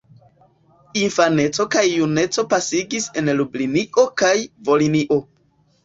Infanecon 1.01 1.69
kaj 1.77 1.85
junecon 1.91 2.49
pasigis 2.55 3.09
en 3.23 3.33
Lublinio 3.39 4.11
kaj 4.25 4.37
Volinio. 4.73 5.25